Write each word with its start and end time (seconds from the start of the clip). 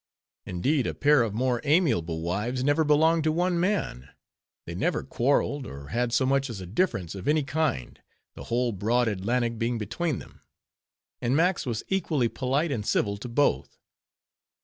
Indeed, 0.47 0.87
a 0.87 0.95
pair 0.95 1.21
of 1.21 1.35
more 1.35 1.61
amiable 1.63 2.21
wives 2.23 2.63
never 2.63 2.83
belonged 2.83 3.23
to 3.25 3.31
one 3.31 3.59
man; 3.59 4.09
they 4.65 4.73
never 4.73 5.03
quarreled, 5.03 5.67
or 5.67 5.89
had 5.89 6.11
so 6.11 6.25
much 6.25 6.49
as 6.49 6.59
a 6.59 6.65
difference 6.65 7.13
of 7.13 7.27
any 7.27 7.43
kind; 7.43 8.01
the 8.33 8.45
whole 8.45 8.71
broad 8.71 9.07
Atlantic 9.07 9.59
being 9.59 9.77
between 9.77 10.17
them; 10.17 10.41
and 11.21 11.35
Max 11.35 11.67
was 11.67 11.83
equally 11.87 12.29
polite 12.29 12.71
and 12.71 12.83
civil 12.83 13.15
to 13.17 13.29
both. 13.29 13.77